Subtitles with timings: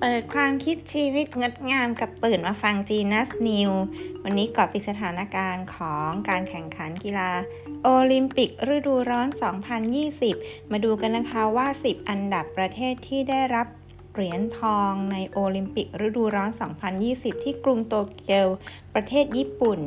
[0.00, 3.70] เปิดความคิดชีวิตงดงามกับตื่นมาฟังจีนัสนิว
[4.22, 7.30] วันนี้กอบติดสถานการณ์ของการแข่งขันกีฬา
[7.82, 9.28] โอลิมปิกฤดูร้อน
[10.00, 13.66] 2020 มาดูกันนะคะว่า 10 อันดับประเทศที่ได้รับ
[14.12, 16.50] เหรียญทองในโอลิมปิกฤดูร้อน
[16.96, 18.46] 2020 ที่กรุงโตเกียว
[18.94, 19.80] ประเทศญี่ปุ่น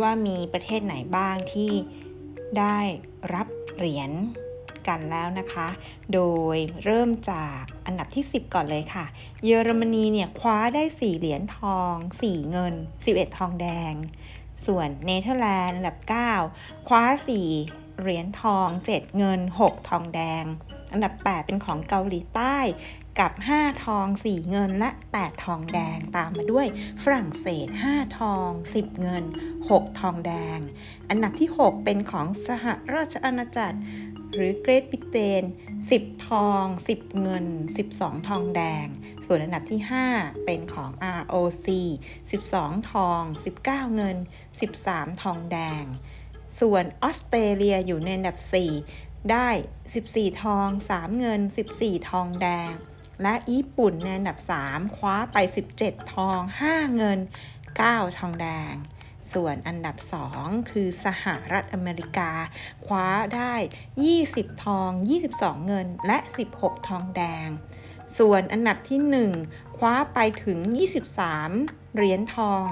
[0.00, 1.72] ว่ามีประเทศไหนบ้างที่
[2.58, 2.78] ได้
[3.34, 3.46] รับ
[3.76, 4.10] เหรียญ
[4.88, 5.68] กันแล้วนะคะ
[6.14, 6.20] โด
[6.54, 9.04] ยเริ่มจากอันดับที่ 10 ก่อนเลยค่ะ
[9.44, 12.74] เยอรมนีเนี่ยคว้าได้ 4 เหรียญทอง 4 เงิน
[13.06, 13.92] 11 ทองแดง
[14.66, 15.98] ส่วนเนเธอร์แลนด์อันดับ
[16.42, 17.04] 9 คว้า
[17.52, 20.44] 4 เหรียญทอง 7 เงิน 6 ทองแดง
[20.92, 22.58] อันดับ 8 เป็นของเกาหลีใต้
[23.18, 26.66] กับ 5 ทอง 4 เงินและ 8 ทองแดงตามมาด้วย
[27.02, 29.24] ฝรั่งเศส 5 ทอง 10 เงิน
[29.68, 30.58] 6 ทองแดง
[31.08, 33.78] อันดับที่ 6 เป็นของสหราชอาณาจักร
[34.34, 35.42] หรือเกรทบิเตน
[35.88, 37.46] 10 ทอง 10 เงิน
[37.86, 38.86] 12 ทองแดง
[39.26, 39.80] ส่วนอันดับที่
[40.12, 41.66] 5 เป็นของ ROC
[42.28, 43.22] 12 ทอง
[43.60, 44.16] 19 เงิน
[44.68, 45.84] 13 ทองแดง
[46.60, 48.38] ส่วนออสเตรเลียอยู่ในอันดับ
[48.78, 49.48] 4 ได้
[49.96, 51.40] 14 ทอง 3 เงิน
[51.74, 52.70] 14 ทองแดง
[53.22, 55.36] และญี่ปุ่นในอันดับ 3 คว้าไป
[55.76, 56.40] 17 ทอง
[56.70, 57.18] 5 เงิน
[57.72, 58.72] 9 ทองแดง
[59.32, 59.96] ส่วนอันดับ
[60.32, 62.30] 2 คือสหรัฐอเมริกา
[62.86, 63.54] คว้าได้
[64.08, 64.90] 20 ทอง
[65.28, 66.18] 22 เงิน และ
[66.52, 67.48] 16 ทองแดง
[68.18, 69.00] ส่วนอันดับที่
[69.42, 70.58] 1 คว้าไปถึง
[71.26, 72.62] 23 เหรียญทอง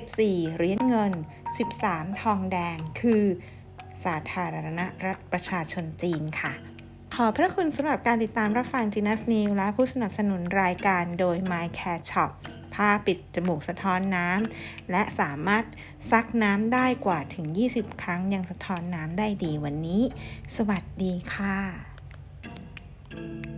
[0.00, 1.12] 14 เหรียญเงิน
[1.68, 3.24] 13 ทองแดง คือ
[4.04, 6.52] สาธารณรัฐประชาชนจีนค่ะ
[7.14, 12.30] ขอพระคุณสำหรับการติดตามรับฟังจีนัสนิวและผู้สนับสนุนรายการโดย My Care Shop
[12.74, 15.64] ผ้าปิดจมูกสะท้อนน้ำและสามารถ
[16.10, 20.02] ซักน้ำได้กว่าถึง 20 ครั้งยังสะท้อนน้ำได้ดีวันนี้
[20.56, 23.49] สวัสดีค่ะ